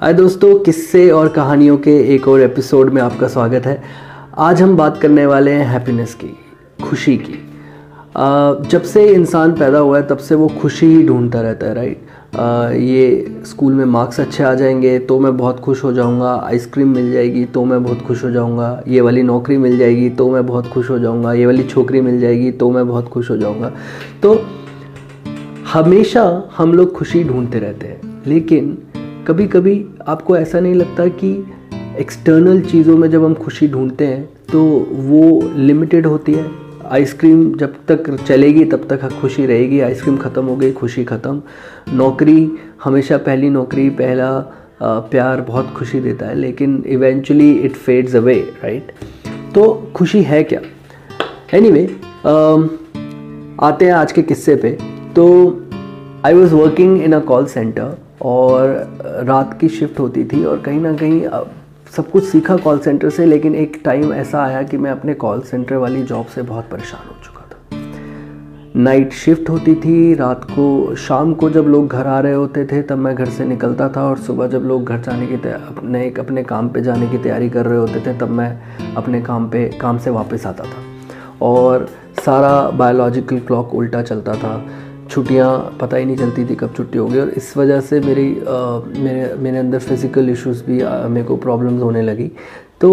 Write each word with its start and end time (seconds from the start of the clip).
हाय 0.00 0.12
दोस्तों, 0.14 0.58
किस्से 0.58 1.08
और 1.10 1.28
कहानियों 1.28 1.76
के 1.76 1.92
एक 2.14 2.26
और 2.28 2.40
एपिसोड 2.40 2.92
में 2.92 3.00
आपका 3.02 3.28
स्वागत 3.28 3.66
है। 3.66 3.82
आज 4.38 4.60
हम 4.62 4.76
बात 4.76 4.98
करने 5.02 5.24
वाले 5.26 5.50
हैं 5.50 5.66
हैप्पीनेस 5.66 6.12
की, 6.14 6.28
खुशी 6.82 7.16
की। 7.18 7.38
जब 8.70 8.82
से 8.82 9.06
इंसान 9.08 9.52
पैदा 9.52 9.78
हुआ 9.78 9.98
है, 9.98 10.06
तब 10.06 10.18
से 10.18 10.34
वो 10.34 10.48
खुशी 10.60 10.86
ही 10.86 11.06
ढूंढता 11.06 11.40
रहता 11.40 11.66
है 11.66 11.74
राइट 11.74 12.74
ये 12.74 13.40
स्कूल 13.46 13.72
में 13.72 13.84
मार्क्स 13.84 14.20
अच्छे 14.20 14.42
आ 14.44 14.52
जाएँगे 14.54 14.98
तो 14.98 15.18
मैं 15.20 15.36
बहुत 15.36 15.60
खुश 15.60 15.84
हो 15.84 15.92
जाऊँगा 15.92 16.34
आइसक्रीम 16.44 16.94
मिल 16.94 17.12
जाएगी 17.12 17.44
तो 17.44 17.64
मैं 17.64 17.82
बहुत 17.84 18.02
खुश 18.02 18.24
हो 18.24 18.30
जाऊँगा, 18.30 18.82
ये 18.88 19.00
वाली 19.00 19.22
नौकरी 19.22 19.56
मिल 19.58 19.78
जाएगी 19.78 20.10
तो 20.10 20.30
मैं 20.30 20.46
बहुत 20.46 20.66
खुश 20.66 20.90
हो 20.90 20.98
जाऊँगा, 20.98 21.32
ये 21.32 21.46
वाली 21.46 21.62
छोकरी 21.62 22.00
मिल 22.00 22.20
जाएगी 22.20 22.50
तो 22.52 22.70
मैं 22.70 22.86
बहुत 22.88 23.08
खुश 23.08 23.30
हो 23.30 23.36
जाऊँगा। 23.36 23.72
तो 24.22 24.40
हमेशा 25.72 26.50
हम 26.56 26.74
लोग 26.74 26.92
खुशी 26.92 27.24
ढूंढते 27.24 27.58
रहते 27.58 27.86
हैं, 27.86 28.22
लेकिन 28.26 28.78
कभी 29.26 29.46
कभी 29.48 29.84
आपको 30.08 30.36
ऐसा 30.36 30.60
नहीं 30.60 30.74
लगता 30.74 31.06
कि 31.20 31.30
एक्सटर्नल 32.00 32.60
चीज़ों 32.62 32.96
में 32.96 33.08
जब 33.10 33.24
हम 33.24 33.34
खुशी 33.34 33.68
ढूंढते 33.68 34.06
हैं 34.06 34.22
तो 34.52 34.62
वो 34.90 35.52
लिमिटेड 35.56 36.06
होती 36.06 36.32
है। 36.32 36.44
आइसक्रीम 36.90 37.54
जब 37.54 37.74
तक 37.88 38.10
चलेगी 38.18 38.64
तब 38.64 38.86
तक 38.90 39.08
खुशी 39.20 39.46
रहेगी। 39.46 39.80
आइसक्रीम 39.80 40.16
ख़त्म 40.16 40.44
हो 40.44 40.56
गई 40.56 40.72
खुशी 40.72 41.04
ख़त्म। 41.04 41.42
नौकरी 41.96 42.50
हमेशा 42.84 43.18
पहली 43.18 43.50
नौकरी 43.50 43.88
पहला 43.90 44.30
प्यार 44.82 45.40
बहुत 45.40 45.74
खुशी 45.76 46.00
देता 46.00 46.26
है 46.26 46.34
लेकिन 46.34 46.82
eventually 46.86 47.50
it 47.50 47.72
fades 47.74 48.16
away 48.16 48.38
right 48.64 48.92
तो 49.54 49.68
खुशी 49.94 50.22
है 50.22 50.42
क्या? 50.44 50.60
एनी 51.54 51.68
anyway, 51.68 51.88
आते 53.64 53.84
हैं 53.84 53.92
आज 53.92 54.12
के 54.12 54.22
किस्से 54.22 54.56
पे। 54.56 54.78
तो 55.16 55.28
I 56.26 56.34
was 56.34 56.54
working 56.54 57.00
in 57.02 57.12
a 57.12 57.20
call 57.20 57.46
centre 57.46 57.96
और 58.22 58.68
रात 59.24 59.58
की 59.60 59.68
शिफ्ट 59.68 60.00
होती 60.00 60.24
थी 60.24 60.44
और 60.44 60.60
कहीं 60.60 60.80
ना 60.80 60.92
कहीं 60.92 61.28
सब 61.96 62.10
कुछ 62.10 62.24
सीखा 62.24 62.56
कॉल 62.56 62.78
सेंटर 62.78 63.10
से, 63.10 63.26
लेकिन 63.26 63.54
एक 63.54 63.80
टाइम 63.84 64.12
ऐसा 64.12 64.44
आया 64.44 64.62
कि 64.62 64.76
मैं 64.76 64.90
अपने 64.90 65.14
कॉल 65.14 65.40
सेंटर 65.40 65.76
वाली 65.76 66.02
जॉब 66.02 66.26
से 66.26 66.42
बहुत 66.42 66.64
परेशान 66.70 67.08
हो 67.08 67.14
चुका 67.24 67.40
था। 67.40 67.56
नाइट 68.76 69.12
शिफ्ट 69.12 69.50
होती 69.50 69.74
थी, 69.74 70.14
रात 70.14 70.44
को, 70.44 70.94
शाम 70.94 71.34
को 71.34 71.50
जब 71.50 71.62
लोग 71.62 71.88
घर 71.88 72.06
आ 72.06 72.20
रहे 72.20 72.32
होते 72.32 72.64
थे, 72.64 72.82
तब 72.82 72.98
मैं 72.98 73.14
घर 73.14 73.26
से 73.26 73.44
निकलता 73.44 73.88
था 73.88 74.08
और 74.08 74.18
सुबह 74.18 74.46
जब 74.46 74.62
लोग 74.62 74.84
घर 74.84 75.00
जाने 75.00 75.26
की 75.26 75.34
अपने, 75.34 76.06
एक 76.06 76.20
अपने 76.20 76.42
काम 76.42 76.68
पे 76.68 76.80
जाने 76.80 77.06
की 77.06 77.18
तैयारी 77.18 77.50
कर 77.50 77.66
रहे 77.66 77.78
होते 77.78 78.00
थे, 78.00 78.18
तब 78.18 78.28
मैं 78.28 78.58
अपने 78.96 79.22
काम 79.22 79.48
पे, 79.48 79.68
काम 79.80 79.98
से 79.98 80.10
वापस 80.10 80.46
आता 80.46 80.64
था। 80.64 80.82
और 81.42 81.88
सारा 82.26 82.70
बायोलॉजिकल 82.70 83.38
क्लॉक 83.38 83.74
उल्टा 83.74 84.02
चलता 84.02 84.34
था। 84.34 84.66
छुट्टियाँ 85.10 85.78
पता 85.80 85.96
ही 85.96 86.04
नहीं 86.04 86.16
चलती 86.16 86.44
थी 86.44 86.54
कब 86.54 86.72
छुट्टी 86.76 86.98
होगी 86.98 87.18
और 87.18 87.28
इस 87.28 87.56
वजह 87.56 87.80
से 87.80 88.00
मेरी 88.00 88.28
आ, 88.40 88.80
मेरे 88.98 89.34
मेरे 89.34 89.58
अंदर 89.58 89.78
फ़िज़िकल 89.78 90.30
इश्यूज़ 90.30 90.64
भी 90.64 90.82
मेरे 91.08 91.26
को 91.26 91.36
प्रॉब्लम्स 91.36 91.82
होने 91.82 92.02
लगी। 92.02 92.30
तो 92.80 92.92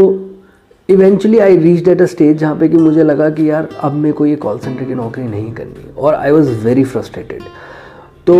eventually 0.89 1.39
I 1.39 1.57
reach 1.57 1.83
that 1.85 2.01
a 2.01 2.05
stage 2.05 2.37
जहाँ 2.37 2.55
पे 2.55 2.69
कि 2.69 2.77
मुझे 2.77 3.03
लगा 3.03 3.29
कि 3.29 3.49
यार 3.49 3.69
अब 3.81 3.93
मेरे 3.93 4.13
को 4.13 4.25
ये 4.25 4.35
कॉल 4.35 4.59
सेंटर 4.59 4.83
की 4.83 4.95
नौकरी 4.95 5.23
नहीं 5.23 5.51
करनी। 5.53 5.89
और 5.97 6.15
आई 6.15 6.31
वॉज़ 6.31 6.49
वेरी 6.65 6.83
फ्रस्ट्रेटेड 6.83 7.41
तो 8.27 8.39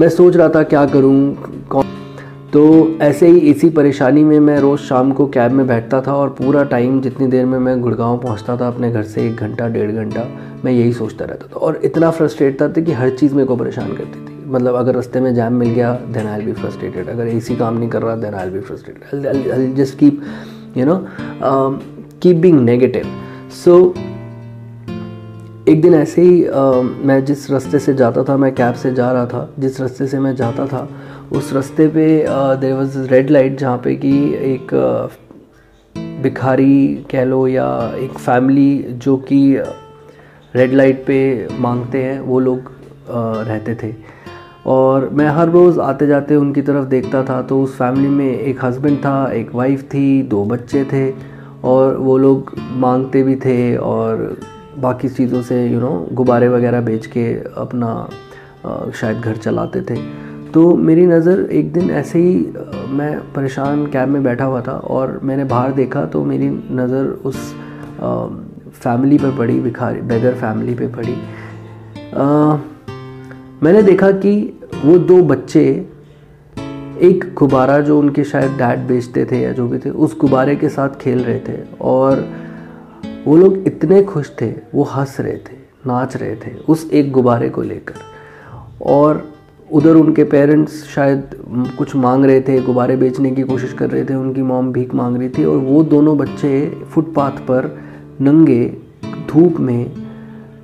मैं 0.00 0.08
सोच 0.10 0.36
रहा 0.36 0.48
था 0.48 0.62
क्या 0.64 0.84
करूँ 0.86 1.34
कौन 1.70 1.93
तो 2.54 2.98
ऐसे 3.02 3.28
ही 3.28 3.38
इसी 3.38 3.70
परेशानी 3.70 4.24
में 4.24 4.40
मैं 4.40 4.58
रोज़ 4.60 4.80
शाम 4.80 5.12
को 5.12 5.26
कैब 5.26 5.52
में 5.52 5.66
बैठता 5.66 6.00
था 6.00 6.14
और 6.14 6.28
पूरा 6.28 6.64
टाइम 6.64 7.00
जितनी 7.00 7.26
देर 7.26 7.46
में 7.46 7.58
मैं 7.58 7.80
गुड़गांव 7.80 8.18
पहुँचता 8.18 8.56
था 8.56 8.66
अपने 8.68 8.92
घर 8.92 9.02
से 9.02 9.26
एक 9.26 9.36
घंटा, 9.36 9.68
डेढ़ 9.68 9.90
घंटा, 9.90 10.26
मैं 10.64 10.72
यही 10.72 10.92
सोचता 10.92 11.24
रहता 11.24 11.46
था। 11.46 11.60
और 11.60 11.80
इतना 11.84 12.10
फ्रस्ट्रेट 12.10 12.62
था 12.62 12.68
कि 12.68 12.92
हर 12.92 13.10
चीज़ 13.10 13.34
मेरे 13.34 13.46
को 13.46 13.56
परेशान 13.56 13.92
करती 13.92 14.20
थी। 14.20 14.50
मतलब 14.50 14.74
अगर 14.74 14.94
रास्ते 14.94 15.20
में 15.20 15.34
जैम 15.34 15.52
मिल 15.52 15.68
गया 15.68 15.92
देन 15.94 16.26
आई 16.26 16.40
बी 16.40 16.52
फ्रस्ट्रेटेड 16.52 17.08
अगर 17.08 17.26
एसी 17.26 17.56
काम 17.56 17.78
नहीं 17.78 17.88
कर 17.88 18.02
रहा 18.02 18.16
then 18.16 18.34
I 18.34 18.50
be 18.50 18.60
frustrated 18.60 19.74
just 19.74 19.98
keep 19.98 20.22
you 20.76 20.86
know 20.86 21.06
keep 22.22 22.36
being 22.36 22.60
negative 22.60 23.04
so 23.64 23.94
एक 25.68 25.82
दिन 25.82 25.94
ऐसे 25.94 26.22
ही 26.22 26.44
uh, 26.44 27.06
मैं 27.06 27.24
जिस 27.24 27.50
रास्ते 27.50 27.78
से 27.78 27.94
जाता 27.94 28.24
था 28.24 28.36
मैं 28.36 28.54
कैब 28.54 28.74
से 28.74 28.94
जा 28.94 29.12
रहा 29.12 29.26
था 29.26 29.54
जिस 29.58 29.80
रास्ते 29.80 30.06
से 30.06 30.18
मैं 30.18 30.36
जाता 30.36 30.66
था 30.66 30.88
उस 31.32 31.52
रास्ते 31.52 31.88
पे 31.88 32.26
देर 32.30 32.74
वॉज़ 32.74 32.98
रेड 32.98 33.30
लाइट 33.30 33.58
जहाँ 33.58 33.78
पे 33.78 33.94
कि 33.94 34.34
एक 34.34 34.74
भिखारी 36.22 37.06
कह 37.10 37.24
लो 37.24 37.48
या 37.48 37.92
एक 37.96 38.10
फैमिली 38.10 38.86
जो 38.88 39.16
कि 39.16 39.56
रेड 40.56 40.72
लाइट 40.72 41.04
पे 41.06 41.48
मांगते 41.58 42.02
हैं 42.02 42.20
वो 42.20 42.40
लोग 42.40 42.72
रहते 43.48 43.74
थे। 43.74 43.94
और 44.66 45.08
मैं 45.08 45.26
हर 45.26 45.48
रोज़ 45.48 45.80
आते 45.80 46.06
जाते 46.06 46.36
उनकी 46.36 46.62
तरफ़ 46.62 46.86
देखता 46.86 47.22
था 47.22 47.42
तो 47.42 47.62
उस 47.62 47.76
फैमिली 47.76 48.08
में 48.08 48.38
एक 48.38 48.64
हस्बैंड 48.64 48.98
था 48.98 49.32
एक 49.32 49.54
वाइफ 49.54 49.82
थी 49.82 50.22
दो 50.22 50.44
बच्चे 50.44 50.84
थे 50.84 51.14
और 51.64 51.96
वो 51.96 52.18
लोग 52.18 52.52
मांगते 52.72 53.22
भी 53.22 53.36
थे 53.36 53.76
और 53.76 54.38
बाकी 54.78 55.08
चीज़ों 55.08 55.42
से 55.42 55.66
यू 55.66 55.80
नो 55.80 55.90
गुब्बारे 56.12 56.48
वगैरह 56.48 56.80
बेच 56.82 57.06
के 57.06 57.24
अपना 57.56 57.90
शायद 58.66 59.16
घर 59.18 59.36
चलाते 59.36 59.80
थे। 59.80 59.96
तो 60.52 60.74
मेरी 60.78 61.06
नज़र 61.06 61.40
एक 61.52 61.72
दिन 61.72 61.90
ऐसे 61.92 62.18
ही 62.18 62.34
मैं 62.90 63.12
परेशान 63.32 63.86
कैब 63.86 64.08
में 64.08 64.22
बैठा 64.24 64.44
हुआ 64.44 64.60
था 64.60 64.72
और 64.72 65.18
मैंने 65.22 65.44
बाहर 65.44 65.72
देखा 65.74 66.04
तो 66.06 66.24
मेरी 66.24 66.48
नज़र 66.48 67.06
उस 67.24 67.54
फैमिली 68.74 69.18
पर 69.18 69.36
पड़ी, 69.38 69.58
भिखारी 69.60 70.00
बेगर 70.02 70.34
फैमिली 70.34 70.74
पे 70.74 70.86
पड़ी। 70.88 71.16
मैंने 73.62 73.82
देखा 73.82 74.10
कि 74.12 74.60
वो 74.84 74.96
दो 75.00 75.22
बच्चे, 75.24 75.64
एक 77.02 77.24
गुब्बारा 77.38 77.78
जो 77.80 77.98
उनके 77.98 78.24
शायद 78.24 78.50
डैड 78.58 78.86
बेचते 78.88 79.24
थे 79.24 79.40
या 79.40 79.52
जो 79.52 79.66
भी 79.68 79.78
थे, 79.78 79.90
उस 79.90 80.16
गुब्बारे 80.18 80.56
के 80.56 80.68
साथ 80.68 80.98
खेल 81.00 81.22
रहे 81.24 81.38
थे 81.48 81.58
और 81.82 82.26
वो 83.26 83.36
लोग 83.36 83.56
इतने 83.66 84.02
खुश 84.02 84.30
थे, 84.40 84.50
वो 84.74 84.82
हंस 84.82 85.16
रहे 85.20 85.36
थे, 85.36 85.56
नाच 85.86 86.16
रहे 86.16 86.34
थे, 86.36 86.54
उस 86.68 86.90
एक 86.92 87.10
गुब्बारे 87.12 87.48
को 87.48 87.62
लेकर। 87.62 87.94
और 88.82 89.24
उधर 89.72 89.94
उनके 89.94 90.24
पेरेंट्स 90.24 90.82
शायद 90.84 91.30
कुछ 91.78 91.94
मांग 91.96 92.24
रहे 92.24 92.40
थे, 92.40 92.60
गुब्बारे 92.60 92.96
बेचने 92.96 93.30
की 93.30 93.42
कोशिश 93.42 93.72
कर 93.72 93.90
रहे 93.90 94.04
थे, 94.04 94.14
उनकी 94.14 94.42
मॉम 94.42 94.72
भीख 94.72 94.94
मांग 94.94 95.16
रही 95.16 95.28
थी 95.28 95.44
और 95.44 95.56
वो 95.56 95.82
दोनों 95.84 96.16
बच्चे 96.18 96.68
फुटपाथ 96.90 97.30
पर 97.30 97.70
नंगे 98.20 98.64
धूप 99.28 99.60
में, 99.60 99.90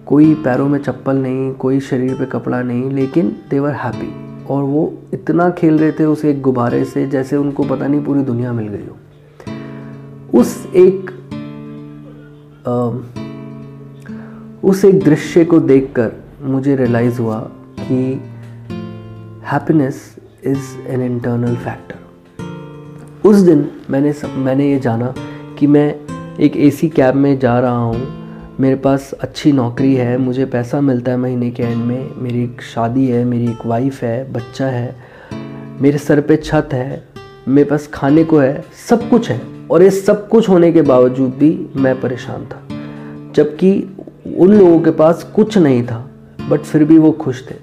कोई 0.07 0.35
पैरों 0.35 0.69
में 0.69 0.79
चप्पल 0.79 1.17
नहीं, 1.17 1.53
कोई 1.53 1.81
शरीर 1.81 2.15
पे 2.15 2.27
कपड़ा 2.27 2.63
नहीं, 2.63 2.91
लेकिन 2.91 3.37
देवर 3.51 3.73
हैप्पी 3.75 4.45
और 4.47 4.63
वो 4.63 4.93
इतना 5.15 5.51
खेल 5.51 5.79
रहे 5.79 5.93
थे 5.93 6.05
उस 6.05 6.25
एक 6.25 6.41
गुब्बारे 6.43 6.85
से 6.85 7.07
जैसे 7.07 7.37
उनको 7.37 7.65
पता 7.65 7.87
नहीं 7.87 8.05
पूरी 8.05 8.23
दुनिया 8.23 8.53
मिल 8.53 8.69
गई 8.69 8.87
हो। 8.87 10.39
उस 10.39 10.67
एक 10.77 11.11
उस 14.65 14.85
एक 14.85 14.99
दृश्य 15.05 15.45
को 15.45 15.61
देखकर 15.61 16.13
मुझे 16.43 16.77
रियलाइज़ 16.77 17.21
हुआ 17.21 17.39
कि 17.81 18.21
happiness 19.53 20.17
is 20.45 20.89
an 20.89 21.03
internal 21.03 21.57
factor 21.57 21.99
उस 23.29 23.37
दिन 23.37 23.71
मैंने 23.91 24.13
सब, 24.13 24.37
मैंने 24.37 24.71
ये 24.73 24.79
जाना 24.79 25.15
कि 25.59 25.67
मैं 25.67 25.95
एक 26.41 26.57
एसी 26.57 26.89
कैब 26.89 27.15
में 27.15 27.39
जा 27.39 27.61
रहा 27.61 27.77
हूँ, 27.77 28.57
मेरे 28.61 28.77
पास 28.77 29.13
अच्छी 29.13 29.53
नौकरी 29.53 29.95
है, 29.95 30.19
मुझे 30.19 30.45
पैसा 30.45 30.81
मिलता 30.81 31.11
है 31.11 31.17
महीने 31.17 31.51
के 31.51 31.63
एंड 31.63 31.85
में, 31.85 32.11
मेरी 32.17 32.45
एक 32.45 32.63
शादी 32.63 33.07
है, 33.07 33.25
मेरी 33.25 33.45
एक 33.45 33.67
वाइफ 33.67 34.03
है, 34.03 34.33
बच्चा 34.33 34.67
है, 34.67 34.97
मेरे 35.81 35.99
सर 35.99 36.21
पे 36.21 36.37
छत 36.37 36.69
है, 36.73 37.05
मेरे 37.49 37.69
पास 37.69 37.87
खाने 37.87 38.25
को 38.25 38.39
है, 38.39 38.65
सब 38.89 39.09
कुछ 39.11 39.31
है। 39.31 39.60
और 39.71 39.83
ये 39.83 39.91
सब 39.91 40.29
कुछ 40.29 40.49
होने 40.49 40.73
के 40.73 40.83
बावजूद 40.83 41.31
भी 41.31 41.51
मैं 41.77 42.01
परेशान 42.01 42.45
था। 42.45 42.63
जबकि 43.35 43.73
उन 44.39 44.53
लोगों 44.53 44.81
के 44.81 44.91
पास 44.91 45.23
कुछ 45.35 45.59
नहीं 45.59 45.83
था 45.87 45.99
बट 46.51 46.61
फिर 46.61 46.85
भी 46.85 46.99
वो 46.99 47.11
खुश 47.13 47.45
थे। 47.51 47.55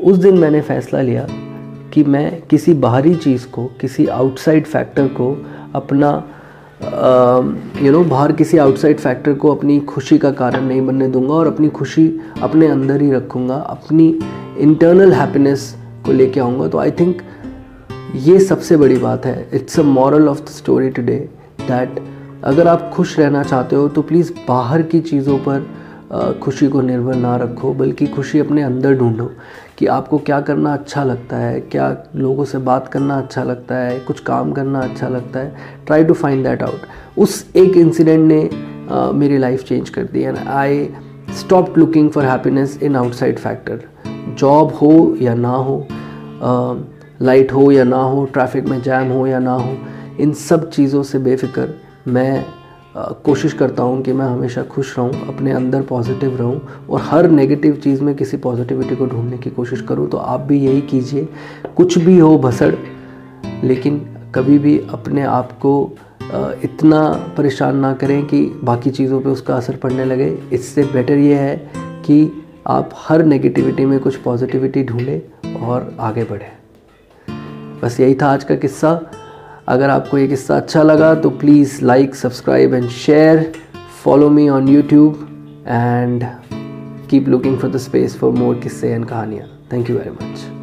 उस 0.00 0.16
दिन 0.16 0.38
मैंने 0.38 0.60
फ़ैसला 0.60 1.00
लिया 1.00 1.26
कि 1.94 2.04
मैं 2.04 2.42
किसी 2.42 2.74
बाहरी 2.74 3.14
चीज़ 3.14 3.46
को, 3.46 3.66
किसी 3.80 4.06
आउटसाइड 4.06 4.66
फैक्टर 4.66 5.06
को 5.08 5.36
अपना 5.74 6.12
यू 7.82 7.92
नो 7.92 8.02
बाहर 8.04 8.32
किसी 8.32 8.58
आउटसाइड 8.58 8.98
फैक्टर 8.98 9.32
को 9.32 9.54
अपनी 9.54 9.78
खुशी 9.80 10.18
का 10.18 10.30
कारण 10.32 10.64
नहीं 10.64 10.86
बनने 10.86 11.08
दूँगा 11.08 11.34
और 11.34 11.46
अपनी 11.46 11.68
खुशी 11.68 12.06
अपने 12.42 12.66
अंदर 12.66 13.02
ही 13.02 13.10
रखूँगा, 13.12 13.54
अपनी 13.54 14.18
इंटरनल 14.58 15.12
हैप्पीनेस 15.12 15.74
को 16.06 16.12
लेके 16.12 16.40
आऊँगा। 16.40 16.68
तो 16.68 16.78
आई 16.78 16.90
थिंक 16.90 17.22
ये 18.14 18.38
सबसे 18.40 18.76
बड़ी 18.76 18.96
बात 18.96 19.26
है। 19.26 19.48
It's 19.54 19.78
a 19.80 19.82
moral 19.82 20.28
of 20.28 20.40
the 20.42 20.46
story 20.46 20.90
today 20.90 21.16
that 21.60 22.00
अगर 22.44 22.68
आप 22.68 22.90
खुश 22.94 23.18
रहना 23.18 23.42
चाहते 23.42 23.76
हो 23.76 23.88
तो 23.88 24.02
प्लीज़ 24.02 24.32
बाहर 24.48 24.82
की 24.82 25.00
चीज़ों 25.00 25.38
पर 25.38 26.38
खुशी 26.42 26.68
को 26.68 26.80
निर्भर 26.80 27.14
ना 27.14 27.36
रखो 27.36 27.72
बल्कि 27.74 28.06
खुशी 28.06 28.38
अपने 28.38 28.62
अंदर 28.62 28.94
ढूंढो 28.94 29.30
कि 29.78 29.86
आपको 29.86 30.18
क्या 30.18 30.40
करना 30.40 30.72
अच्छा 30.72 31.04
लगता 31.04 31.36
है 31.36 31.60
क्या 31.60 31.96
लोगों 32.16 32.44
से 32.44 32.58
बात 32.58 32.88
करना 32.88 33.18
अच्छा 33.18 33.42
लगता 33.42 33.76
है 33.76 33.98
कुछ 34.00 34.20
काम 34.20 34.52
करना 34.52 34.80
अच्छा 34.80 35.08
लगता 35.08 35.40
है। 35.40 35.56
Try 35.86 36.04
to 36.04 36.14
find 36.14 36.44
that 36.44 36.62
out 36.62 37.18
उस 37.18 37.46
एक 37.56 37.76
इंसिडेंट 37.76 38.28
ने 38.28 38.50
uh, 38.92 39.12
मेरी 39.12 39.38
लाइफ 39.38 39.64
चेंज 39.64 39.90
कर 39.90 40.02
दी 40.02 40.22
and 40.22 40.38
I 40.38 40.88
stop 41.38 41.78
looking 41.78 42.10
for 42.10 42.24
happiness 42.24 42.78
in 42.82 42.96
outside 42.96 43.38
factor 43.38 43.80
job 44.38 44.74
हो 44.74 45.16
या 45.20 45.34
ना 45.34 45.56
हो 45.56 45.86
लाइट 47.20 47.52
हो 47.52 47.70
या 47.72 47.84
ना 47.84 47.96
हो, 47.96 48.24
ट्रैफ़िक 48.24 48.64
में 48.64 48.80
जैम 48.82 49.08
हो 49.08 49.26
या 49.26 49.38
ना 49.38 49.52
हो, 49.52 49.76
इन 50.20 50.32
सब 50.34 50.68
चीज़ों 50.70 51.02
से 51.02 51.18
बेफिक्र 51.18 51.68
मैं 52.08 52.44
कोशिश 53.24 53.52
करता 53.52 53.82
हूँ 53.82 54.00
कि 54.02 54.12
मैं 54.12 54.26
हमेशा 54.26 54.62
खुश 54.64 54.96
रहूँ, 54.98 55.26
अपने 55.28 55.52
अंदर 55.52 55.82
पॉजिटिव 55.82 56.36
रहूँ 56.36 56.86
और 56.90 57.00
हर 57.02 57.28
नेगेटिव 57.30 57.74
चीज़ 57.74 58.02
में 58.02 58.14
किसी 58.14 58.36
पॉजिटिविटी 58.36 58.96
को 58.96 59.06
ढूँढने 59.06 59.38
की 59.38 59.50
कोशिश 59.50 59.82
करूँ। 59.82 60.08
तो 60.10 60.16
आप 60.16 60.40
भी 60.40 60.58
यही 60.58 60.80
कीजिए। 60.82 61.28
कुछ 61.76 61.98
भी 61.98 62.18
हो 62.18 62.36
भसड़, 62.38 62.74
लेकिन 63.64 63.98
कभी 64.34 64.58
भी 64.58 64.78
अपने 64.90 65.22
आप 65.22 65.52
को 65.60 65.74
इतना 66.64 67.02
परेशान 67.36 67.76
ना 67.76 67.92
करें 67.94 68.22
कि 68.26 68.44
बाकी 68.64 68.90
चीज़ों 68.90 69.20
पे 69.20 69.28
उसका 69.28 69.56
असर 69.56 69.76
पड़ने 69.76 70.04
लगे। 70.04 70.28
इससे 70.52 70.84
बेटर 70.84 71.18
ये 71.18 71.34
है 71.34 71.56
कि 72.06 72.44
आप 72.68 72.90
हर 72.98 73.24
नेगेटिविटी 73.24 73.84
में 73.84 73.98
कुछ 74.00 74.16
पॉजिटिविटी 74.16 74.84
ढूंढें 74.84 75.58
और 75.66 75.94
आगे 76.00 76.24
बढ़ें। 76.24 76.59
बस 77.82 78.00
यही 78.00 78.14
था 78.22 78.32
आज 78.32 78.44
का 78.44 78.54
किस्सा। 78.56 79.00
अगर 79.68 79.90
आपको 79.90 80.18
ये 80.18 80.26
किस्सा 80.28 80.56
अच्छा 80.56 80.82
लगा 80.82 81.14
तो 81.14 81.30
please 81.30 81.84
like 81.84 82.14
subscribe 82.14 82.74
and 82.74 82.88
share 82.88 83.52
follow 84.04 84.30
me 84.30 84.48
on 84.48 84.68
YouTube 84.68 85.26
and 85.68 86.24
keep 87.10 87.28
looking 87.28 87.58
for 87.58 87.70
the 87.70 87.76
space 87.78 88.16
for 88.18 88.32
more 88.32 88.58
किस्से 88.62 88.92
एंड 88.92 89.04
कहानियाँ। 89.04 89.46
Thank 89.72 89.90
you 89.90 89.96
very 89.96 90.10
much 90.10 90.59